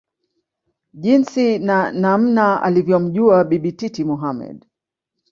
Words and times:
jinsi 0.93 1.59
na 1.59 1.91
namna 1.91 2.61
alivyomjua 2.61 3.43
Bibi 3.43 3.71
Titi 3.71 4.03
Mohamed 4.03 4.65